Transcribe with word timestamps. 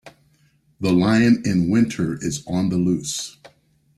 The 0.79 0.91
lion 0.91 1.43
in 1.45 1.69
winter 1.69 2.17
is 2.25 2.43
on 2.47 2.69
the 2.69 2.77
loose. 2.77 3.37